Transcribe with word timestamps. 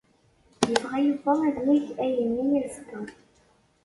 Yebɣa 0.69 0.97
Yuba 1.05 1.31
ad 1.47 1.57
yeg 1.75 1.87
ayen-nni 2.03 2.59
azekka. 2.63 2.99